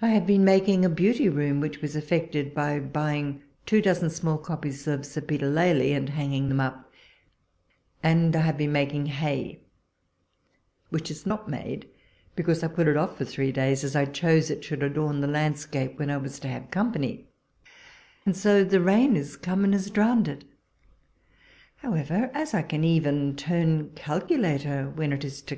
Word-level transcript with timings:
I 0.00 0.08
have 0.08 0.26
been 0.26 0.46
making 0.46 0.82
a 0.82 0.88
Beauty 0.88 1.28
Room, 1.28 1.60
which 1.60 1.82
was 1.82 1.94
effected 1.94 2.54
by 2.54 2.78
buying 2.80 3.42
two 3.66 3.82
dozen 3.82 4.06
of 4.06 4.12
small 4.12 4.38
copies 4.38 4.86
of 4.86 5.04
Sir 5.04 5.20
Peter 5.20 5.46
Lely, 5.50 5.92
and 5.92 6.08
hanging 6.08 6.48
them 6.48 6.58
up: 6.58 6.90
and 8.02 8.34
I 8.34 8.40
have 8.40 8.56
been 8.56 8.72
making 8.72 9.04
hay, 9.04 9.60
which 10.88 11.10
is 11.10 11.26
not 11.26 11.50
made, 11.50 11.86
because 12.34 12.62
I 12.62 12.68
put 12.68 12.88
it 12.88 12.96
off 12.96 13.18
for 13.18 13.26
three 13.26 13.52
days, 13.52 13.84
as 13.84 13.94
I 13.94 14.06
chose 14.06 14.48
it 14.48 14.64
should 14.64 14.82
adorn 14.82 15.20
the 15.20 15.26
landscape 15.26 15.98
when 15.98 16.08
I 16.08 16.16
was 16.16 16.38
to 16.38 16.48
have 16.48 16.70
company; 16.70 17.26
and 18.24 18.34
so 18.34 18.64
the 18.64 18.80
rain 18.80 19.16
is 19.16 19.36
come, 19.36 19.64
and 19.64 19.74
has 19.74 19.90
drowned 19.90 20.28
it. 20.28 20.46
How 21.76 21.92
ever, 21.92 22.30
as 22.32 22.54
I 22.54 22.62
can 22.62 22.84
even 22.84 23.36
turn 23.36 23.90
calculator 23.90 24.88
when 24.94 25.12
it 25.12 25.22
is 25.24 25.42
to 25.42 25.52
160 25.52 25.52
walpole's 25.52 25.52
letters. 25.52 25.52